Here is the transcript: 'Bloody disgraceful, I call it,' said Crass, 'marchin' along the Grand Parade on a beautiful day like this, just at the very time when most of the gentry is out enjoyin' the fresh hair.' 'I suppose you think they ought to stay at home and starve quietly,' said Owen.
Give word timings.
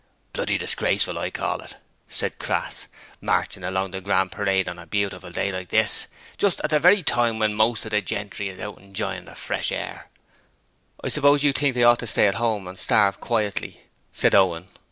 'Bloody 0.33 0.57
disgraceful, 0.57 1.19
I 1.19 1.29
call 1.29 1.59
it,' 1.61 1.77
said 2.09 2.39
Crass, 2.39 2.87
'marchin' 3.21 3.63
along 3.63 3.91
the 3.91 4.01
Grand 4.01 4.31
Parade 4.31 4.67
on 4.67 4.79
a 4.79 4.87
beautiful 4.87 5.29
day 5.29 5.51
like 5.51 5.69
this, 5.69 6.07
just 6.39 6.59
at 6.63 6.71
the 6.71 6.79
very 6.79 7.03
time 7.03 7.37
when 7.37 7.53
most 7.53 7.85
of 7.85 7.91
the 7.91 8.01
gentry 8.01 8.49
is 8.49 8.59
out 8.59 8.79
enjoyin' 8.79 9.25
the 9.25 9.35
fresh 9.35 9.69
hair.' 9.69 10.09
'I 11.03 11.09
suppose 11.09 11.43
you 11.43 11.53
think 11.53 11.75
they 11.75 11.83
ought 11.83 11.99
to 11.99 12.07
stay 12.07 12.25
at 12.25 12.33
home 12.41 12.67
and 12.67 12.79
starve 12.79 13.19
quietly,' 13.19 13.81
said 14.11 14.33
Owen. 14.33 14.67